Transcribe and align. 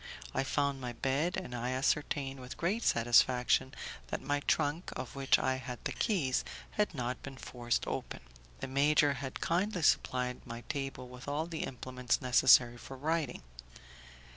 I 0.33 0.43
found 0.43 0.81
my 0.81 0.93
bed, 0.93 1.37
and 1.37 1.53
I 1.53 1.73
ascertained 1.73 2.39
with 2.39 2.57
great 2.57 2.81
satisfaction 2.81 3.71
that 4.07 4.19
my 4.19 4.39
trunk, 4.39 4.91
of 4.95 5.15
which 5.15 5.37
I 5.37 5.57
had 5.57 5.77
the 5.83 5.91
keys, 5.91 6.43
had 6.71 6.95
not 6.95 7.21
been 7.21 7.37
forced 7.37 7.85
open. 7.85 8.21
The 8.61 8.67
major 8.67 9.13
had 9.13 9.41
kindly 9.41 9.83
supplied 9.83 10.43
my 10.43 10.61
table 10.69 11.07
with 11.07 11.27
all 11.27 11.45
the 11.45 11.65
implements 11.65 12.19
necessary 12.19 12.79
for 12.79 12.97
writing. 12.97 13.43